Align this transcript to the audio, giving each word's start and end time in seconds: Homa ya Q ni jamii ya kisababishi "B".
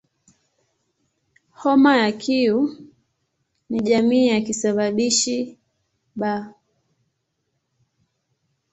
Homa 1.61 1.91
ya 1.97 2.11
Q 2.11 2.23
ni 3.69 3.79
jamii 3.81 4.27
ya 4.27 4.41
kisababishi 4.41 5.59
"B". 6.15 6.23